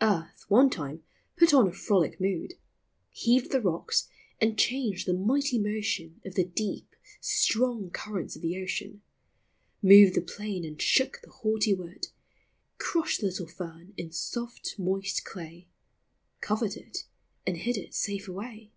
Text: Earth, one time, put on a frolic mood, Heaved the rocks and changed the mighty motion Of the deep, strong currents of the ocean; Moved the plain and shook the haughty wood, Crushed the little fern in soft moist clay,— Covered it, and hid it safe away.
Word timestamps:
Earth, 0.00 0.44
one 0.48 0.70
time, 0.70 1.02
put 1.36 1.52
on 1.52 1.66
a 1.66 1.72
frolic 1.72 2.20
mood, 2.20 2.54
Heaved 3.10 3.50
the 3.50 3.60
rocks 3.60 4.08
and 4.40 4.56
changed 4.56 5.04
the 5.04 5.12
mighty 5.12 5.58
motion 5.58 6.20
Of 6.24 6.36
the 6.36 6.44
deep, 6.44 6.94
strong 7.20 7.90
currents 7.90 8.36
of 8.36 8.42
the 8.42 8.56
ocean; 8.56 9.02
Moved 9.82 10.14
the 10.14 10.20
plain 10.22 10.64
and 10.64 10.80
shook 10.80 11.20
the 11.24 11.30
haughty 11.32 11.74
wood, 11.74 12.06
Crushed 12.78 13.18
the 13.20 13.26
little 13.26 13.48
fern 13.48 13.94
in 13.96 14.12
soft 14.12 14.78
moist 14.78 15.24
clay,— 15.24 15.66
Covered 16.40 16.76
it, 16.76 16.98
and 17.44 17.56
hid 17.56 17.76
it 17.76 17.94
safe 17.94 18.28
away. 18.28 18.70